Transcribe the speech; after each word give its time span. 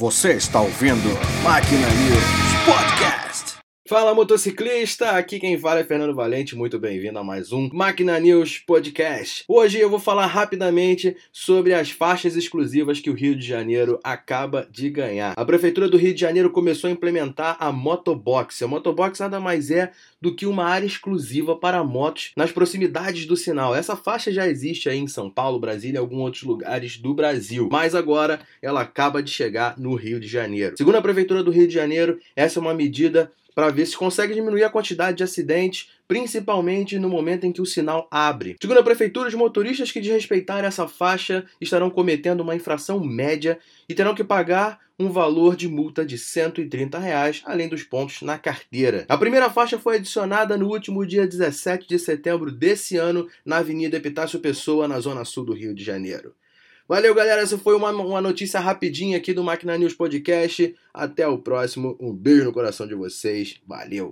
Você 0.00 0.32
está 0.32 0.60
ouvindo 0.60 1.08
Máquina 1.44 1.86
News 1.88 2.24
Podcast. 2.66 3.23
Fala 3.86 4.14
motociclista, 4.14 5.10
aqui 5.10 5.38
quem 5.38 5.58
fala 5.58 5.80
é 5.80 5.84
Fernando 5.84 6.14
Valente, 6.14 6.56
muito 6.56 6.78
bem-vindo 6.78 7.18
a 7.18 7.22
mais 7.22 7.52
um 7.52 7.68
Máquina 7.70 8.18
News 8.18 8.58
Podcast. 8.58 9.44
Hoje 9.46 9.78
eu 9.78 9.90
vou 9.90 9.98
falar 9.98 10.24
rapidamente 10.24 11.14
sobre 11.30 11.74
as 11.74 11.90
faixas 11.90 12.34
exclusivas 12.34 12.98
que 12.98 13.10
o 13.10 13.14
Rio 13.14 13.36
de 13.36 13.46
Janeiro 13.46 14.00
acaba 14.02 14.66
de 14.70 14.88
ganhar. 14.88 15.34
A 15.36 15.44
Prefeitura 15.44 15.86
do 15.86 15.98
Rio 15.98 16.14
de 16.14 16.20
Janeiro 16.22 16.48
começou 16.48 16.88
a 16.88 16.92
implementar 16.94 17.58
a 17.60 17.70
Motobox. 17.70 18.62
A 18.62 18.66
Motobox 18.66 19.20
nada 19.20 19.38
mais 19.38 19.70
é 19.70 19.92
do 20.18 20.34
que 20.34 20.46
uma 20.46 20.64
área 20.64 20.86
exclusiva 20.86 21.54
para 21.54 21.84
motos 21.84 22.32
nas 22.38 22.50
proximidades 22.50 23.26
do 23.26 23.36
sinal. 23.36 23.76
Essa 23.76 23.94
faixa 23.94 24.32
já 24.32 24.48
existe 24.48 24.88
aí 24.88 24.98
em 24.98 25.08
São 25.08 25.28
Paulo, 25.28 25.60
Brasília 25.60 25.98
e 25.98 26.00
alguns 26.00 26.20
outros 26.20 26.42
lugares 26.44 26.96
do 26.96 27.12
Brasil, 27.12 27.68
mas 27.70 27.94
agora 27.94 28.40
ela 28.62 28.80
acaba 28.80 29.22
de 29.22 29.30
chegar 29.30 29.78
no 29.78 29.94
Rio 29.94 30.18
de 30.18 30.26
Janeiro. 30.26 30.74
Segundo 30.74 30.96
a 30.96 31.02
Prefeitura 31.02 31.42
do 31.42 31.50
Rio 31.50 31.68
de 31.68 31.74
Janeiro, 31.74 32.18
essa 32.34 32.58
é 32.58 32.62
uma 32.62 32.72
medida 32.72 33.30
para 33.54 33.70
ver 33.74 33.86
se 33.86 33.96
consegue 33.96 34.34
diminuir 34.34 34.64
a 34.64 34.70
quantidade 34.70 35.18
de 35.18 35.24
acidentes, 35.24 35.90
principalmente 36.08 36.98
no 36.98 37.08
momento 37.08 37.44
em 37.44 37.52
que 37.52 37.60
o 37.60 37.66
sinal 37.66 38.08
abre. 38.10 38.56
Segundo 38.60 38.78
a 38.78 38.82
prefeitura, 38.82 39.28
os 39.28 39.34
motoristas 39.34 39.90
que 39.90 40.00
desrespeitarem 40.00 40.66
essa 40.66 40.86
faixa 40.86 41.44
estarão 41.60 41.90
cometendo 41.90 42.40
uma 42.40 42.54
infração 42.54 43.00
média 43.00 43.58
e 43.88 43.94
terão 43.94 44.14
que 44.14 44.24
pagar 44.24 44.78
um 44.98 45.10
valor 45.10 45.56
de 45.56 45.68
multa 45.68 46.04
de 46.04 46.16
130 46.16 46.98
reais, 46.98 47.42
além 47.44 47.68
dos 47.68 47.82
pontos 47.82 48.22
na 48.22 48.38
carteira. 48.38 49.04
A 49.08 49.18
primeira 49.18 49.50
faixa 49.50 49.78
foi 49.78 49.96
adicionada 49.96 50.56
no 50.56 50.68
último 50.68 51.04
dia 51.04 51.26
17 51.26 51.88
de 51.88 51.98
setembro 51.98 52.52
desse 52.52 52.96
ano 52.96 53.28
na 53.44 53.56
Avenida 53.56 53.96
Epitácio 53.96 54.38
Pessoa, 54.38 54.86
na 54.86 55.00
zona 55.00 55.24
sul 55.24 55.44
do 55.44 55.52
Rio 55.52 55.74
de 55.74 55.82
Janeiro. 55.82 56.32
Valeu, 56.86 57.14
galera. 57.14 57.40
Essa 57.40 57.56
foi 57.56 57.74
uma, 57.74 57.90
uma 57.90 58.20
notícia 58.20 58.60
rapidinha 58.60 59.16
aqui 59.16 59.32
do 59.32 59.42
Máquina 59.42 59.76
News 59.78 59.94
Podcast. 59.94 60.74
Até 60.92 61.26
o 61.26 61.38
próximo. 61.38 61.96
Um 61.98 62.12
beijo 62.12 62.44
no 62.44 62.52
coração 62.52 62.86
de 62.86 62.94
vocês. 62.94 63.58
Valeu. 63.66 64.02